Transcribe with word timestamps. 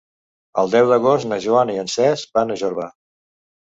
El 0.61 0.71
deu 0.75 0.87
d'agost 0.93 1.29
na 1.33 1.39
Joana 1.45 1.75
i 1.75 1.77
en 1.83 1.93
Cesc 1.97 2.35
van 2.39 2.55
a 2.55 2.59
Jorba. 2.63 2.89